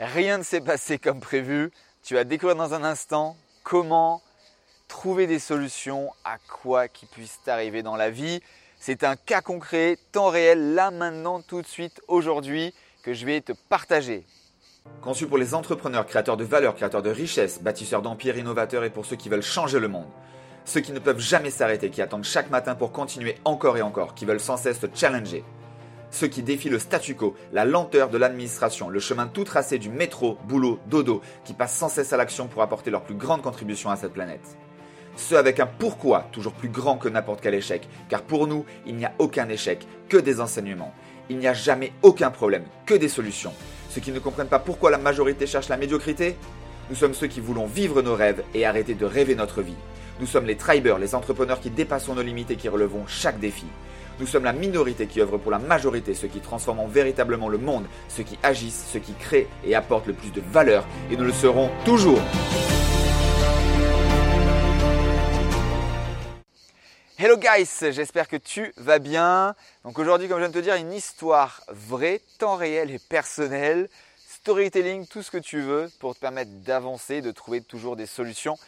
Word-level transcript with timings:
Rien 0.00 0.38
ne 0.38 0.42
s'est 0.42 0.62
passé 0.62 0.98
comme 0.98 1.20
prévu. 1.20 1.70
Tu 2.02 2.14
vas 2.14 2.24
découvrir 2.24 2.56
dans 2.56 2.72
un 2.72 2.84
instant 2.84 3.36
comment 3.64 4.22
trouver 4.88 5.26
des 5.26 5.38
solutions 5.38 6.10
à 6.24 6.38
quoi 6.38 6.88
qui 6.88 7.04
puisse 7.04 7.38
t'arriver 7.44 7.82
dans 7.82 7.96
la 7.96 8.08
vie. 8.08 8.40
C'est 8.78 9.04
un 9.04 9.14
cas 9.14 9.42
concret, 9.42 9.98
temps 10.10 10.30
réel, 10.30 10.72
là 10.72 10.90
maintenant, 10.90 11.42
tout 11.42 11.60
de 11.60 11.66
suite, 11.66 12.00
aujourd'hui, 12.08 12.72
que 13.02 13.12
je 13.12 13.26
vais 13.26 13.42
te 13.42 13.52
partager. 13.68 14.24
Conçu 15.02 15.26
pour 15.26 15.36
les 15.36 15.52
entrepreneurs, 15.52 16.06
créateurs 16.06 16.38
de 16.38 16.44
valeur, 16.44 16.76
créateurs 16.76 17.02
de 17.02 17.10
richesses, 17.10 17.60
bâtisseurs 17.60 18.00
d'empires, 18.00 18.38
innovateurs 18.38 18.84
et 18.84 18.90
pour 18.90 19.04
ceux 19.04 19.16
qui 19.16 19.28
veulent 19.28 19.42
changer 19.42 19.80
le 19.80 19.88
monde. 19.88 20.08
Ceux 20.64 20.80
qui 20.80 20.92
ne 20.92 20.98
peuvent 20.98 21.20
jamais 21.20 21.50
s'arrêter, 21.50 21.90
qui 21.90 22.00
attendent 22.00 22.24
chaque 22.24 22.48
matin 22.48 22.74
pour 22.74 22.90
continuer 22.90 23.36
encore 23.44 23.76
et 23.76 23.82
encore, 23.82 24.14
qui 24.14 24.24
veulent 24.24 24.40
sans 24.40 24.56
cesse 24.56 24.80
se 24.80 24.86
challenger. 24.94 25.44
Ceux 26.10 26.26
qui 26.26 26.42
défient 26.42 26.68
le 26.68 26.78
statu 26.78 27.14
quo, 27.14 27.36
la 27.52 27.64
lenteur 27.64 28.10
de 28.10 28.18
l'administration, 28.18 28.88
le 28.88 28.98
chemin 28.98 29.28
tout 29.28 29.44
tracé 29.44 29.78
du 29.78 29.90
métro, 29.90 30.38
boulot, 30.48 30.80
dodo, 30.86 31.20
qui 31.44 31.54
passent 31.54 31.76
sans 31.76 31.88
cesse 31.88 32.12
à 32.12 32.16
l'action 32.16 32.48
pour 32.48 32.62
apporter 32.62 32.90
leur 32.90 33.02
plus 33.02 33.14
grande 33.14 33.42
contribution 33.42 33.90
à 33.90 33.96
cette 33.96 34.12
planète. 34.12 34.56
Ceux 35.16 35.38
avec 35.38 35.60
un 35.60 35.66
pourquoi 35.66 36.26
toujours 36.32 36.52
plus 36.52 36.68
grand 36.68 36.96
que 36.96 37.08
n'importe 37.08 37.40
quel 37.40 37.54
échec, 37.54 37.88
car 38.08 38.22
pour 38.22 38.46
nous, 38.46 38.64
il 38.86 38.96
n'y 38.96 39.04
a 39.04 39.12
aucun 39.18 39.48
échec, 39.48 39.86
que 40.08 40.16
des 40.16 40.40
enseignements. 40.40 40.94
Il 41.28 41.38
n'y 41.38 41.46
a 41.46 41.54
jamais 41.54 41.92
aucun 42.02 42.30
problème, 42.30 42.64
que 42.86 42.94
des 42.94 43.08
solutions. 43.08 43.52
Ceux 43.90 44.00
qui 44.00 44.12
ne 44.12 44.18
comprennent 44.18 44.48
pas 44.48 44.58
pourquoi 44.58 44.90
la 44.90 44.98
majorité 44.98 45.46
cherche 45.46 45.68
la 45.68 45.76
médiocrité 45.76 46.36
Nous 46.88 46.96
sommes 46.96 47.14
ceux 47.14 47.28
qui 47.28 47.40
voulons 47.40 47.66
vivre 47.66 48.02
nos 48.02 48.16
rêves 48.16 48.42
et 48.54 48.66
arrêter 48.66 48.94
de 48.94 49.04
rêver 49.04 49.36
notre 49.36 49.62
vie. 49.62 49.76
Nous 50.20 50.26
sommes 50.26 50.46
les 50.46 50.56
tribers, 50.56 50.98
les 50.98 51.14
entrepreneurs 51.14 51.60
qui 51.60 51.70
dépassons 51.70 52.14
nos 52.14 52.22
limites 52.22 52.50
et 52.50 52.56
qui 52.56 52.68
relevons 52.68 53.06
chaque 53.06 53.38
défi. 53.38 53.66
Nous 54.20 54.26
sommes 54.26 54.44
la 54.44 54.52
minorité 54.52 55.06
qui 55.06 55.22
œuvre 55.22 55.38
pour 55.38 55.50
la 55.50 55.58
majorité, 55.58 56.12
ceux 56.12 56.28
qui 56.28 56.40
transforment 56.40 56.86
véritablement 56.86 57.48
le 57.48 57.56
monde, 57.56 57.86
ceux 58.10 58.22
qui 58.22 58.38
agissent, 58.42 58.84
ceux 58.92 58.98
qui 58.98 59.14
créent 59.14 59.48
et 59.64 59.74
apportent 59.74 60.06
le 60.08 60.12
plus 60.12 60.30
de 60.30 60.42
valeur, 60.42 60.86
et 61.10 61.16
nous 61.16 61.24
le 61.24 61.32
serons 61.32 61.70
toujours. 61.86 62.20
Hello 67.18 67.38
guys, 67.38 67.92
j'espère 67.92 68.28
que 68.28 68.36
tu 68.36 68.74
vas 68.76 68.98
bien. 68.98 69.54
Donc 69.84 69.98
aujourd'hui, 69.98 70.28
comme 70.28 70.36
je 70.36 70.42
viens 70.42 70.50
de 70.50 70.54
te 70.54 70.62
dire, 70.62 70.74
une 70.74 70.92
histoire 70.92 71.62
vraie, 71.68 72.20
temps 72.38 72.56
réel 72.56 72.90
et 72.90 72.98
personnel, 72.98 73.88
storytelling, 74.42 75.06
tout 75.06 75.22
ce 75.22 75.30
que 75.30 75.38
tu 75.38 75.62
veux 75.62 75.90
pour 75.98 76.14
te 76.14 76.20
permettre 76.20 76.50
d'avancer, 76.62 77.22
de 77.22 77.30
trouver 77.30 77.62
toujours 77.62 77.96
des 77.96 78.06
solutions 78.06 78.58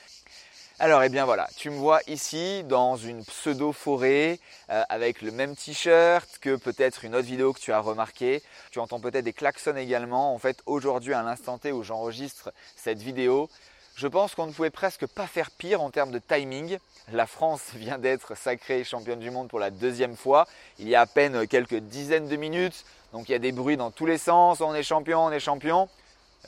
alors, 0.82 1.04
eh 1.04 1.08
bien 1.08 1.24
voilà, 1.24 1.48
tu 1.56 1.70
me 1.70 1.76
vois 1.76 2.00
ici 2.08 2.64
dans 2.64 2.96
une 2.96 3.24
pseudo-forêt 3.24 4.40
euh, 4.68 4.82
avec 4.88 5.22
le 5.22 5.30
même 5.30 5.54
t-shirt 5.54 6.28
que 6.40 6.56
peut-être 6.56 7.04
une 7.04 7.14
autre 7.14 7.28
vidéo 7.28 7.52
que 7.52 7.60
tu 7.60 7.70
as 7.70 7.78
remarqué. 7.78 8.42
Tu 8.72 8.80
entends 8.80 8.98
peut-être 8.98 9.22
des 9.24 9.32
klaxons 9.32 9.76
également. 9.76 10.34
En 10.34 10.38
fait, 10.40 10.60
aujourd'hui, 10.66 11.14
à 11.14 11.22
l'instant 11.22 11.56
T 11.56 11.70
où 11.70 11.84
j'enregistre 11.84 12.52
cette 12.74 13.00
vidéo, 13.00 13.48
je 13.94 14.08
pense 14.08 14.34
qu'on 14.34 14.46
ne 14.48 14.50
pouvait 14.50 14.70
presque 14.70 15.06
pas 15.06 15.28
faire 15.28 15.52
pire 15.52 15.80
en 15.80 15.92
termes 15.92 16.10
de 16.10 16.18
timing. 16.18 16.78
La 17.12 17.28
France 17.28 17.62
vient 17.74 17.98
d'être 17.98 18.36
sacrée 18.36 18.82
championne 18.82 19.20
du 19.20 19.30
monde 19.30 19.46
pour 19.46 19.60
la 19.60 19.70
deuxième 19.70 20.16
fois. 20.16 20.48
Il 20.80 20.88
y 20.88 20.96
a 20.96 21.02
à 21.02 21.06
peine 21.06 21.46
quelques 21.46 21.78
dizaines 21.78 22.26
de 22.26 22.34
minutes. 22.34 22.84
Donc 23.12 23.28
il 23.28 23.32
y 23.32 23.36
a 23.36 23.38
des 23.38 23.52
bruits 23.52 23.76
dans 23.76 23.92
tous 23.92 24.06
les 24.06 24.18
sens. 24.18 24.60
On 24.60 24.74
est 24.74 24.82
champion, 24.82 25.26
on 25.26 25.30
est 25.30 25.38
champion. 25.38 25.88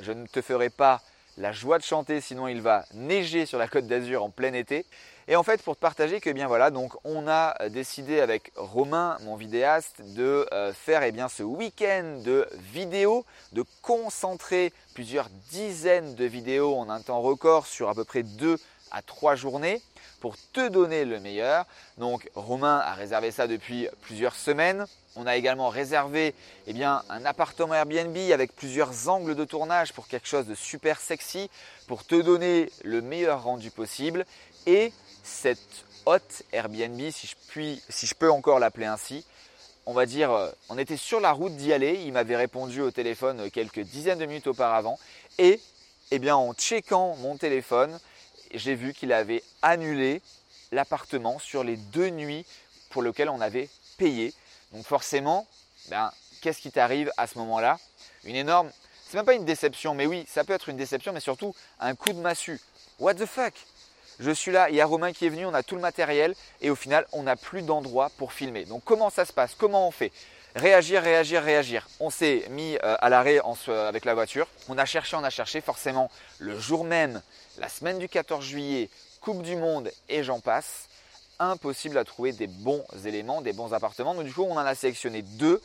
Je 0.01 0.11
ne 0.11 0.27
te 0.27 0.43
ferai 0.43 0.71
pas 0.71 1.03
la 1.37 1.53
joie 1.53 1.79
de 1.79 1.83
chanter, 1.83 2.21
sinon 2.21 2.49
il 2.49 2.61
va 2.61 2.85
neiger 2.95 3.47
sur 3.47 3.59
la 3.59 3.69
côte 3.69 3.87
d'Azur 3.87 4.23
en 4.23 4.31
plein 4.31 4.53
été. 4.53 4.87
Et 5.27 5.37
en 5.37 5.43
fait, 5.43 5.63
pour 5.63 5.75
te 5.75 5.81
partager 5.81 6.21
que 6.21 6.31
bien 6.31 6.47
voilà, 6.47 6.71
donc 6.71 6.93
on 7.05 7.27
a 7.27 7.69
décidé 7.71 8.21
avec 8.21 8.53
Romain, 8.57 9.17
mon 9.23 9.37
vidéaste, 9.37 10.03
de 10.15 10.47
euh, 10.53 10.73
faire 10.75 11.03
eh 11.03 11.13
ce 11.31 11.43
week-end 11.43 12.21
de 12.23 12.47
vidéos, 12.73 13.25
de 13.53 13.65
concentrer 13.81 14.73
plusieurs 14.95 15.31
dizaines 15.51 16.15
de 16.15 16.27
vidéos 16.27 16.75
en 16.77 16.91
un 16.91 17.01
temps 17.01 17.23
record 17.23 17.67
sur 17.67 17.89
à 17.89 17.95
peu 17.95 18.05
près 18.05 18.23
deux 18.23 18.59
à 18.95 19.03
trois 19.03 19.35
journées 19.35 19.83
pour 20.21 20.37
te 20.53 20.69
donner 20.69 21.05
le 21.05 21.21
meilleur. 21.21 21.67
Donc 21.99 22.31
Romain 22.35 22.79
a 22.79 22.95
réservé 22.95 23.31
ça 23.31 23.47
depuis 23.47 23.89
plusieurs 24.03 24.37
semaines. 24.37 24.87
On 25.17 25.27
a 25.27 25.37
également 25.37 25.69
réservé 25.69 26.35
eh 26.67 26.73
bien, 26.73 27.03
un 27.09 27.25
appartement 27.25 27.75
Airbnb 27.75 28.17
avec 28.33 28.55
plusieurs 28.55 29.09
angles 29.09 29.35
de 29.35 29.45
tournage 29.45 29.93
pour 29.93 30.09
quelque 30.09 30.29
chose 30.29 30.47
de 30.47 30.55
super 30.55 31.01
sexy, 31.01 31.51
pour 31.87 32.05
te 32.05 32.21
donner 32.21 32.71
le 32.83 33.03
meilleur 33.03 33.43
rendu 33.43 33.71
possible. 33.71 34.25
Et 34.67 34.93
cette 35.23 35.85
hôte 36.07 36.43
Airbnb, 36.53 37.11
si 37.11 37.27
je, 37.27 37.35
puis, 37.49 37.83
si 37.89 38.07
je 38.07 38.15
peux 38.15 38.31
encore 38.31 38.59
l'appeler 38.59 38.87
ainsi, 38.87 39.27
on 39.87 39.93
va 39.93 40.07
dire, 40.07 40.33
euh, 40.33 40.51
on 40.69 40.79
était 40.79 40.97
sur 40.97 41.21
la 41.21 41.33
route 41.33 41.55
d'y 41.57 41.73
aller. 41.73 42.01
Il 42.07 42.13
m'avait 42.13 42.37
répondu 42.37 42.81
au 42.81 42.91
téléphone 42.91 43.51
quelques 43.51 43.81
dizaines 43.81 44.19
de 44.19 44.27
minutes 44.27 44.47
auparavant. 44.47 44.99
Et 45.39 45.61
eh 46.11 46.19
bien, 46.19 46.37
en 46.37 46.55
checkant 46.55 47.17
mon 47.17 47.37
téléphone, 47.37 47.99
j'ai 48.59 48.75
vu 48.75 48.95
qu'il 48.95 49.13
avait 49.13 49.43
annulé 49.63 50.23
l'appartement 50.73 51.39
sur 51.39 51.65
les 51.65 51.77
deux 51.77 52.09
nuits 52.09 52.47
pour 52.91 53.03
lesquelles 53.03 53.29
on 53.29 53.41
avait 53.41 53.69
payé. 53.97 54.33
Donc 54.73 54.85
forcément, 54.87 55.47
ben, 55.89 56.11
qu'est-ce 56.41 56.61
qui 56.61 56.71
t'arrive 56.71 57.13
à 57.17 57.27
ce 57.27 57.39
moment-là? 57.39 57.79
Une 58.25 58.37
énorme, 58.37 58.71
c'est 59.09 59.17
même 59.17 59.27
pas 59.27 59.35
une 59.35 59.45
déception, 59.45 59.95
mais 59.95 60.07
oui, 60.07 60.25
ça 60.29 60.45
peut 60.45 60.53
être 60.53 60.69
une 60.69 60.77
déception, 60.77 61.13
mais 61.13 61.21
surtout 61.21 61.55
un 61.79 61.95
coup 61.95 62.13
de 62.13 62.19
massue. 62.19 62.61
What 62.99 63.15
the 63.15 63.27
fuck? 63.27 63.55
Je 64.21 64.31
suis 64.31 64.53
là, 64.53 64.71
il 64.71 64.77
y 64.77 64.81
a 64.81 64.87
Romain 64.87 65.13
qui 65.13 65.27
est 65.27 65.29
venu, 65.29 65.45
on 65.45 65.55
a 65.55 65.63
tout 65.63 65.75
le 65.75 65.81
matériel 65.81 66.35
et 66.61 66.71
au 66.71 66.77
final, 66.77 67.07
on 67.13 67.25
n'a 67.25 67.37
plus 67.37 67.63
d'endroit 67.63 68.11
pour 68.17 68.33
filmer. 68.33 68.65
Donc 68.65 68.85
comment 68.85 69.11
ça 69.11 69.25
se 69.25 69.33
passe? 69.33 69.55
Comment 69.57 69.89
on 69.89 69.91
fait? 69.91 70.13
Réagir, 70.55 71.03
réagir, 71.03 71.43
réagir. 71.43 71.89
On 71.99 72.11
s'est 72.11 72.47
mis 72.51 72.77
euh, 72.77 72.97
à 73.01 73.09
l'arrêt 73.09 73.41
avec 73.67 74.05
la 74.05 74.15
voiture. 74.15 74.47
On 74.69 74.79
a 74.79 74.85
cherché, 74.85 75.17
on 75.17 75.25
a 75.25 75.31
cherché. 75.31 75.61
Forcément, 75.61 76.13
le 76.39 76.57
jour 76.61 76.85
même, 76.85 77.21
la 77.59 77.69
semaine 77.69 77.99
du 77.99 78.09
14 78.09 78.45
juillet, 78.45 78.89
Coupe 79.21 79.43
du 79.43 79.57
Monde 79.57 79.91
et 80.09 80.23
j'en 80.23 80.39
passe. 80.39 80.89
Impossible 81.41 81.99
à 81.99 82.05
trouver 82.05 82.31
des 82.31 82.47
bons 82.47 82.85
éléments, 83.05 83.41
des 83.43 83.53
bons 83.53 83.75
appartements. 83.75 84.15
Donc 84.15 84.27
du 84.27 84.33
coup, 84.33 84.45
on 84.45 84.53
en 84.53 84.59
a 84.59 84.77
sélectionné 84.77 85.23
deux 85.23 85.61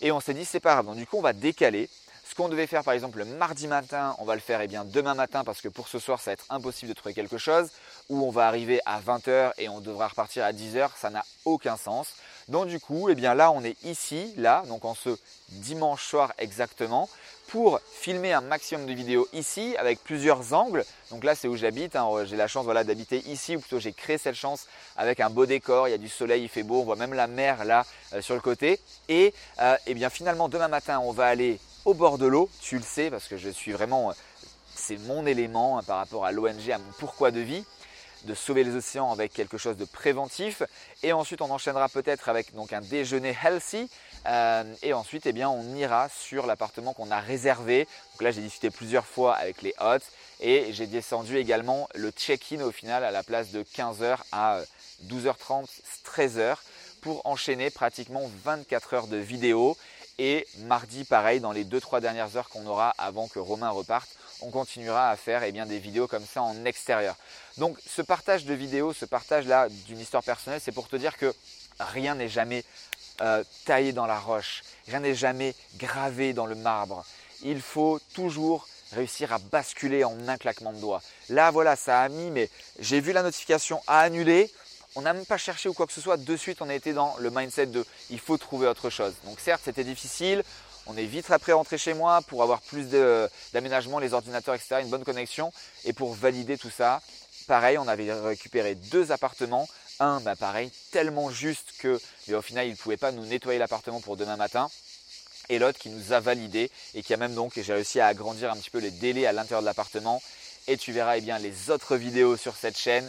et 0.00 0.12
on 0.12 0.20
s'est 0.20 0.34
dit 0.34 0.44
c'est 0.44 0.60
pas 0.60 0.74
grave. 0.74 0.86
Donc 0.86 0.96
du 0.96 1.06
coup, 1.06 1.18
on 1.18 1.22
va 1.22 1.32
décaler. 1.32 1.90
Ce 2.24 2.36
qu'on 2.36 2.48
devait 2.48 2.68
faire 2.68 2.84
par 2.84 2.94
exemple 2.94 3.18
le 3.18 3.24
mardi 3.24 3.66
matin, 3.66 4.14
on 4.18 4.24
va 4.24 4.34
le 4.34 4.40
faire 4.40 4.60
eh 4.60 4.68
bien, 4.68 4.84
demain 4.84 5.14
matin 5.14 5.42
parce 5.42 5.60
que 5.60 5.68
pour 5.68 5.88
ce 5.88 5.98
soir 5.98 6.20
ça 6.20 6.30
va 6.30 6.34
être 6.34 6.46
impossible 6.50 6.90
de 6.90 6.94
trouver 6.94 7.14
quelque 7.14 7.38
chose. 7.38 7.70
Ou 8.08 8.24
on 8.24 8.30
va 8.30 8.46
arriver 8.46 8.80
à 8.86 9.00
20h 9.00 9.52
et 9.58 9.68
on 9.68 9.80
devra 9.80 10.08
repartir 10.08 10.44
à 10.44 10.52
10h, 10.52 10.90
ça 10.96 11.10
n'a 11.10 11.24
aucun 11.44 11.76
sens. 11.76 12.08
Donc 12.48 12.68
du 12.68 12.80
coup, 12.80 13.10
eh 13.10 13.14
bien 13.14 13.34
là 13.34 13.50
on 13.50 13.62
est 13.62 13.76
ici, 13.84 14.32
là, 14.36 14.64
donc 14.68 14.84
en 14.86 14.94
ce 14.94 15.10
dimanche 15.50 16.04
soir 16.04 16.32
exactement, 16.38 17.08
pour 17.48 17.80
filmer 17.92 18.32
un 18.32 18.40
maximum 18.40 18.86
de 18.86 18.92
vidéos 18.92 19.26
ici 19.32 19.74
avec 19.78 20.02
plusieurs 20.04 20.52
angles. 20.52 20.84
Donc 21.10 21.24
là 21.24 21.34
c'est 21.34 21.48
où 21.48 21.56
j'habite, 21.56 21.96
hein. 21.96 22.08
j'ai 22.24 22.36
la 22.36 22.46
chance 22.46 22.66
d'habiter 22.66 23.18
ici, 23.26 23.56
ou 23.56 23.60
plutôt 23.60 23.80
j'ai 23.80 23.92
créé 23.92 24.18
cette 24.18 24.34
chance 24.34 24.66
avec 24.96 25.20
un 25.20 25.30
beau 25.30 25.46
décor, 25.46 25.88
il 25.88 25.90
y 25.90 25.94
a 25.94 25.98
du 25.98 26.08
soleil, 26.08 26.42
il 26.42 26.48
fait 26.48 26.62
beau, 26.62 26.80
on 26.80 26.84
voit 26.84 26.96
même 26.96 27.14
la 27.14 27.26
mer 27.26 27.64
là 27.64 27.84
euh, 28.12 28.22
sur 28.22 28.34
le 28.34 28.40
côté. 28.40 28.80
Et 29.08 29.34
euh, 29.60 29.76
eh 29.86 29.94
bien 29.94 30.10
finalement 30.10 30.48
demain 30.48 30.68
matin 30.68 31.00
on 31.00 31.12
va 31.12 31.26
aller 31.26 31.58
au 31.84 31.94
bord 31.94 32.18
de 32.18 32.26
l'eau, 32.26 32.50
tu 32.60 32.76
le 32.76 32.82
sais 32.82 33.10
parce 33.10 33.28
que 33.28 33.38
je 33.38 33.48
suis 33.48 33.72
vraiment, 33.72 34.10
euh, 34.10 34.14
c'est 34.74 34.98
mon 34.98 35.26
élément 35.26 35.78
hein, 35.78 35.82
par 35.82 35.96
rapport 35.98 36.26
à 36.26 36.32
l'ONG, 36.32 36.70
à 36.70 36.78
mon 36.78 36.92
pourquoi 36.98 37.30
de 37.30 37.40
vie 37.40 37.64
de 38.24 38.34
sauver 38.34 38.64
les 38.64 38.74
océans 38.74 39.12
avec 39.12 39.32
quelque 39.32 39.58
chose 39.58 39.76
de 39.76 39.84
préventif. 39.84 40.62
Et 41.02 41.12
ensuite, 41.12 41.40
on 41.40 41.50
enchaînera 41.50 41.88
peut-être 41.88 42.28
avec 42.28 42.48
un 42.72 42.80
déjeuner 42.80 43.36
healthy. 43.42 43.88
Euh, 44.26 44.64
et 44.82 44.92
ensuite, 44.92 45.26
eh 45.26 45.44
on 45.44 45.74
ira 45.76 46.08
sur 46.08 46.46
l'appartement 46.46 46.92
qu'on 46.92 47.10
a 47.10 47.20
réservé. 47.20 47.86
Donc 48.12 48.22
là, 48.22 48.30
j'ai 48.30 48.40
discuté 48.40 48.70
plusieurs 48.70 49.06
fois 49.06 49.34
avec 49.34 49.62
les 49.62 49.74
hôtes 49.80 50.04
et 50.40 50.72
j'ai 50.72 50.86
descendu 50.86 51.36
également 51.36 51.88
le 51.94 52.10
check-in 52.10 52.60
au 52.60 52.70
final 52.70 53.04
à 53.04 53.10
la 53.10 53.22
place 53.22 53.50
de 53.50 53.62
15h 53.62 54.18
à 54.32 54.60
12h30, 55.06 55.66
13h 56.04 56.56
pour 57.00 57.24
enchaîner 57.26 57.70
pratiquement 57.70 58.30
24 58.44 58.94
heures 58.94 59.06
de 59.06 59.16
vidéo. 59.16 59.76
Et 60.18 60.46
mardi, 60.58 61.04
pareil, 61.04 61.38
dans 61.38 61.52
les 61.52 61.64
2-3 61.64 62.00
dernières 62.00 62.36
heures 62.36 62.48
qu'on 62.48 62.66
aura 62.66 62.92
avant 62.98 63.28
que 63.28 63.38
Romain 63.38 63.70
reparte, 63.70 64.08
on 64.40 64.50
continuera 64.50 65.10
à 65.10 65.16
faire 65.16 65.42
eh 65.42 65.52
bien, 65.52 65.66
des 65.66 65.78
vidéos 65.78 66.06
comme 66.06 66.24
ça 66.24 66.42
en 66.42 66.64
extérieur. 66.64 67.16
Donc 67.56 67.78
ce 67.86 68.02
partage 68.02 68.44
de 68.44 68.54
vidéos, 68.54 68.92
ce 68.92 69.04
partage-là 69.04 69.68
d'une 69.86 70.00
histoire 70.00 70.22
personnelle, 70.22 70.60
c'est 70.62 70.72
pour 70.72 70.88
te 70.88 70.96
dire 70.96 71.16
que 71.16 71.34
rien 71.80 72.14
n'est 72.14 72.28
jamais 72.28 72.64
euh, 73.20 73.42
taillé 73.64 73.92
dans 73.92 74.06
la 74.06 74.18
roche, 74.18 74.62
rien 74.86 75.00
n'est 75.00 75.14
jamais 75.14 75.54
gravé 75.76 76.32
dans 76.32 76.46
le 76.46 76.54
marbre. 76.54 77.04
Il 77.42 77.60
faut 77.60 78.00
toujours 78.14 78.68
réussir 78.92 79.32
à 79.32 79.38
basculer 79.38 80.04
en 80.04 80.28
un 80.28 80.36
claquement 80.36 80.72
de 80.72 80.78
doigts. 80.78 81.02
Là, 81.28 81.50
voilà, 81.50 81.76
ça 81.76 82.00
a 82.00 82.08
mis, 82.08 82.30
mais 82.30 82.48
j'ai 82.78 83.00
vu 83.00 83.12
la 83.12 83.22
notification 83.22 83.80
à 83.86 84.00
annuler. 84.00 84.50
On 84.94 85.02
n'a 85.02 85.12
même 85.12 85.26
pas 85.26 85.36
cherché 85.36 85.68
ou 85.68 85.74
quoi 85.74 85.86
que 85.86 85.92
ce 85.92 86.00
soit. 86.00 86.16
De 86.16 86.36
suite, 86.36 86.62
on 86.62 86.68
a 86.68 86.74
été 86.74 86.92
dans 86.92 87.14
le 87.18 87.30
mindset 87.30 87.66
de 87.66 87.84
il 88.10 88.18
faut 88.18 88.38
trouver 88.38 88.66
autre 88.66 88.90
chose. 88.90 89.14
Donc 89.24 89.38
certes, 89.40 89.62
c'était 89.64 89.84
difficile. 89.84 90.42
On 90.90 90.96
est 90.96 91.04
vite 91.04 91.30
après 91.30 91.52
rentré 91.52 91.76
chez 91.76 91.92
moi 91.92 92.22
pour 92.22 92.42
avoir 92.42 92.62
plus 92.62 92.88
d'aménagement, 93.52 93.98
les 93.98 94.14
ordinateurs, 94.14 94.54
etc., 94.54 94.76
une 94.80 94.88
bonne 94.88 95.04
connexion. 95.04 95.52
Et 95.84 95.92
pour 95.92 96.14
valider 96.14 96.56
tout 96.56 96.70
ça, 96.70 97.02
pareil, 97.46 97.76
on 97.76 97.86
avait 97.86 98.10
récupéré 98.10 98.74
deux 98.74 99.12
appartements. 99.12 99.68
Un, 100.00 100.20
bah 100.20 100.34
pareil, 100.34 100.70
tellement 100.90 101.30
juste 101.30 101.74
que, 101.78 102.00
mais 102.26 102.34
au 102.34 102.40
final, 102.40 102.66
il 102.66 102.70
ne 102.70 102.76
pouvait 102.76 102.96
pas 102.96 103.12
nous 103.12 103.26
nettoyer 103.26 103.58
l'appartement 103.58 104.00
pour 104.00 104.16
demain 104.16 104.36
matin. 104.36 104.70
et 105.50 105.58
l'autre 105.58 105.78
qui 105.78 105.90
nous 105.90 106.12
a 106.12 106.20
validé 106.20 106.70
et 106.94 107.02
qui 107.02 107.12
a 107.12 107.18
même 107.18 107.34
donc, 107.34 107.60
j'ai 107.60 107.72
réussi 107.74 108.00
à 108.00 108.06
agrandir 108.06 108.50
un 108.50 108.56
petit 108.56 108.70
peu 108.70 108.78
les 108.78 108.90
délais 108.90 109.26
à 109.26 109.32
l'intérieur 109.32 109.60
de 109.60 109.66
l'appartement. 109.66 110.22
Et 110.68 110.78
tu 110.78 110.92
verras 110.92 111.18
eh 111.18 111.20
bien, 111.20 111.38
les 111.38 111.68
autres 111.70 111.96
vidéos 111.96 112.38
sur 112.38 112.56
cette 112.56 112.78
chaîne. 112.78 113.08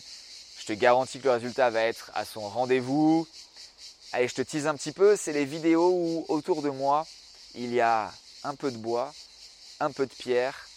Je 0.59 0.65
te 0.65 0.73
garantis 0.73 1.19
que 1.19 1.25
le 1.25 1.31
résultat 1.31 1.69
va 1.69 1.83
être 1.83 2.11
à 2.13 2.25
son 2.25 2.41
rendez-vous. 2.41 3.25
Allez, 4.11 4.27
je 4.27 4.35
te 4.35 4.41
tease 4.41 4.67
un 4.67 4.75
petit 4.75 4.91
peu, 4.91 5.15
c'est 5.15 5.33
les 5.33 5.45
vidéos 5.45 5.91
où 5.91 6.25
autour 6.27 6.61
de 6.61 6.69
moi, 6.69 7.05
il 7.55 7.73
y 7.73 7.81
a 7.81 8.11
un 8.43 8.55
peu 8.55 8.71
de 8.71 8.77
bois, 8.77 9.13
un 9.79 9.91
peu 9.91 10.05
de 10.05 10.13
pierre, 10.13 10.67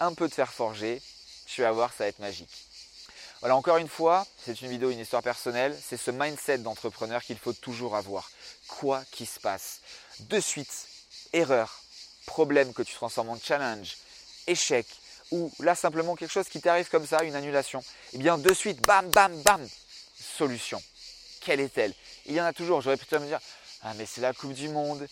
un 0.00 0.14
peu 0.14 0.28
de 0.28 0.34
fer 0.34 0.52
forgé. 0.52 1.02
Tu 1.46 1.62
vas 1.62 1.72
voir, 1.72 1.90
ça 1.90 2.04
va 2.04 2.08
être 2.08 2.18
magique. 2.18 2.66
Voilà, 3.40 3.56
encore 3.56 3.78
une 3.78 3.88
fois, 3.88 4.26
c'est 4.44 4.60
une 4.60 4.68
vidéo, 4.68 4.90
une 4.90 4.98
histoire 4.98 5.22
personnelle. 5.22 5.76
C'est 5.82 5.96
ce 5.96 6.10
mindset 6.10 6.58
d'entrepreneur 6.58 7.22
qu'il 7.22 7.38
faut 7.38 7.54
toujours 7.54 7.96
avoir. 7.96 8.30
Quoi 8.68 9.02
qu'il 9.10 9.26
se 9.26 9.40
passe. 9.40 9.80
De 10.20 10.38
suite, 10.40 10.72
erreur, 11.32 11.82
problème 12.26 12.72
que 12.74 12.82
tu 12.82 12.94
transformes 12.94 13.30
en 13.30 13.38
challenge, 13.38 13.96
échec, 14.46 14.86
ou 15.30 15.50
là 15.60 15.74
simplement 15.74 16.16
quelque 16.16 16.32
chose 16.32 16.48
qui 16.48 16.60
t'arrive 16.60 16.88
comme 16.90 17.06
ça, 17.06 17.22
une 17.22 17.34
annulation. 17.34 17.82
Eh 18.12 18.18
bien, 18.18 18.36
de 18.36 18.52
suite, 18.52 18.82
bam, 18.82 19.08
bam, 19.10 19.34
bam, 19.42 19.66
solution. 20.18 20.82
Quelle 21.40 21.60
est-elle? 21.60 21.94
Il 22.26 22.34
y 22.34 22.40
en 22.40 22.44
a 22.44 22.52
toujours. 22.52 22.82
J'aurais 22.82 22.98
plutôt 22.98 23.18
me 23.20 23.26
dire, 23.26 23.40
ah 23.82 23.94
mais 23.94 24.04
c'est 24.04 24.20
la 24.20 24.34
Coupe 24.34 24.52
du 24.52 24.68
Monde, 24.68 25.08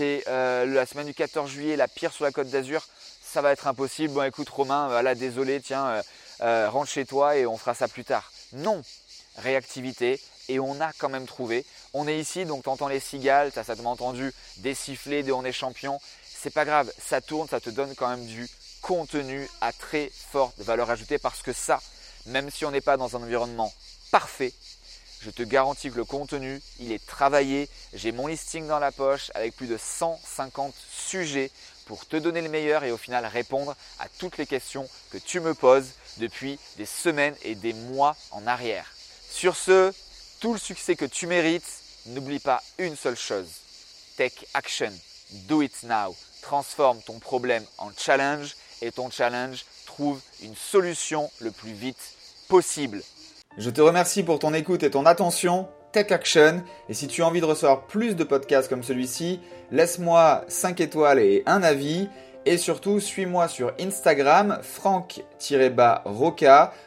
euh, 0.00 0.66
la 0.66 0.86
semaine 0.86 1.06
du 1.06 1.14
14 1.14 1.50
juillet, 1.50 1.76
la 1.76 1.88
pire 1.88 2.12
sur 2.12 2.24
la 2.24 2.32
Côte 2.32 2.48
d'Azur, 2.48 2.86
ça 3.22 3.42
va 3.42 3.52
être 3.52 3.66
impossible. 3.66 4.14
Bon, 4.14 4.22
écoute 4.22 4.48
Romain, 4.48 4.88
voilà, 4.88 5.14
désolé, 5.14 5.60
tiens, 5.60 5.86
euh, 5.86 6.02
euh, 6.42 6.70
rentre 6.70 6.90
chez 6.90 7.04
toi 7.04 7.36
et 7.36 7.46
on 7.46 7.56
fera 7.56 7.74
ça 7.74 7.88
plus 7.88 8.04
tard. 8.04 8.32
Non, 8.52 8.82
réactivité 9.36 10.20
et 10.48 10.60
on 10.60 10.80
a 10.80 10.92
quand 10.98 11.08
même 11.08 11.26
trouvé. 11.26 11.64
On 11.92 12.08
est 12.08 12.18
ici, 12.18 12.44
donc 12.44 12.64
tu 12.64 12.68
entends 12.68 12.88
les 12.88 13.00
cigales, 13.00 13.52
tu 13.52 13.58
as 13.58 13.64
certainement 13.64 13.92
entendu 13.92 14.32
des 14.58 14.74
sifflets, 14.74 15.22
des 15.22 15.32
on 15.32 15.44
est 15.44 15.52
champion. 15.52 16.00
C'est 16.24 16.52
pas 16.52 16.64
grave, 16.64 16.92
ça 16.98 17.20
tourne, 17.20 17.48
ça 17.48 17.60
te 17.60 17.70
donne 17.70 17.94
quand 17.94 18.08
même 18.08 18.24
du 18.26 18.48
contenu 18.80 19.48
à 19.60 19.72
très 19.72 20.10
forte 20.30 20.58
valeur 20.60 20.90
ajoutée 20.90 21.18
parce 21.18 21.42
que 21.42 21.52
ça, 21.52 21.80
même 22.26 22.50
si 22.50 22.64
on 22.64 22.70
n'est 22.70 22.80
pas 22.80 22.96
dans 22.96 23.16
un 23.16 23.22
environnement 23.22 23.72
parfait, 24.10 24.52
je 25.20 25.30
te 25.30 25.42
garantis 25.42 25.90
que 25.90 25.96
le 25.96 26.04
contenu, 26.04 26.60
il 26.78 26.92
est 26.92 27.04
travaillé. 27.04 27.68
J'ai 27.92 28.12
mon 28.12 28.26
listing 28.26 28.66
dans 28.66 28.78
la 28.78 28.92
poche 28.92 29.30
avec 29.34 29.56
plus 29.56 29.66
de 29.66 29.76
150 29.76 30.74
sujets 30.90 31.50
pour 31.86 32.06
te 32.06 32.16
donner 32.16 32.40
le 32.40 32.48
meilleur 32.48 32.84
et 32.84 32.92
au 32.92 32.96
final 32.96 33.26
répondre 33.26 33.74
à 33.98 34.08
toutes 34.18 34.36
les 34.36 34.46
questions 34.46 34.88
que 35.10 35.18
tu 35.18 35.40
me 35.40 35.54
poses 35.54 35.90
depuis 36.18 36.58
des 36.76 36.86
semaines 36.86 37.34
et 37.42 37.54
des 37.54 37.72
mois 37.72 38.16
en 38.30 38.46
arrière. 38.46 38.86
Sur 39.30 39.56
ce, 39.56 39.92
tout 40.40 40.52
le 40.52 40.58
succès 40.58 40.94
que 40.94 41.04
tu 41.04 41.26
mérites, 41.26 41.82
n'oublie 42.06 42.38
pas 42.38 42.62
une 42.78 42.96
seule 42.96 43.16
chose. 43.16 43.48
Take 44.16 44.46
action. 44.54 44.92
Do 45.48 45.62
it 45.62 45.82
now. 45.82 46.14
Transforme 46.42 47.00
ton 47.02 47.18
problème 47.18 47.64
en 47.78 47.90
challenge 47.96 48.54
et 48.80 48.92
ton 48.92 49.10
challenge 49.10 49.64
trouve 49.86 50.20
une 50.42 50.54
solution 50.54 51.30
le 51.40 51.50
plus 51.50 51.72
vite 51.72 52.14
possible. 52.48 53.02
Je 53.58 53.70
te 53.70 53.80
remercie 53.80 54.22
pour 54.22 54.38
ton 54.38 54.54
écoute 54.54 54.84
et 54.84 54.90
ton 54.90 55.04
attention. 55.04 55.66
Take 55.90 56.14
Action. 56.14 56.62
Et 56.88 56.94
si 56.94 57.08
tu 57.08 57.22
as 57.22 57.26
envie 57.26 57.40
de 57.40 57.44
recevoir 57.44 57.88
plus 57.88 58.14
de 58.14 58.22
podcasts 58.22 58.68
comme 58.68 58.84
celui-ci, 58.84 59.40
laisse-moi 59.72 60.44
5 60.46 60.80
étoiles 60.80 61.18
et 61.18 61.42
un 61.44 61.64
avis. 61.64 62.08
Et 62.46 62.56
surtout, 62.56 63.00
suis-moi 63.00 63.48
sur 63.48 63.72
Instagram, 63.80 64.60
franck-roca. 64.62 65.32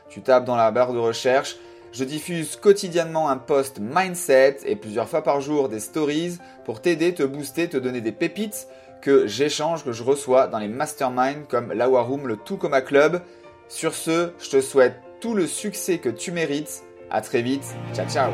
Tu 0.07 0.21
tapes 0.21 0.45
dans 0.45 0.56
la 0.56 0.71
barre 0.71 0.94
de 0.94 1.00
recherche. 1.00 1.57
Je 1.91 2.06
diffuse 2.06 2.56
quotidiennement 2.56 3.27
un 3.27 3.35
post 3.35 3.79
mindset 3.81 4.59
et 4.65 4.77
plusieurs 4.77 5.09
fois 5.09 5.24
par 5.24 5.41
jour 5.41 5.67
des 5.67 5.81
stories 5.81 6.38
pour 6.63 6.81
t'aider, 6.81 7.13
te 7.13 7.24
booster, 7.24 7.67
te 7.67 7.75
donner 7.75 8.00
des 8.00 8.13
pépites 8.13 8.69
que 9.01 9.27
j'échange, 9.27 9.83
que 9.83 9.91
je 9.91 10.03
reçois 10.03 10.47
dans 10.47 10.59
les 10.59 10.69
masterminds 10.69 11.47
comme 11.50 11.74
la 11.74 11.88
Room, 11.88 12.29
le 12.29 12.38
Tout 12.38 12.56
Coma 12.56 12.79
Club. 12.79 13.19
Sur 13.67 13.94
ce, 13.94 14.31
je 14.39 14.50
te 14.50 14.62
souhaite 14.62 14.95
tout 15.21 15.35
le 15.35 15.47
succès 15.47 16.00
que 16.00 16.09
tu 16.09 16.31
mérites. 16.31 16.83
À 17.09 17.21
très 17.21 17.41
vite. 17.41 17.63
Ciao 17.94 18.07
ciao. 18.09 18.31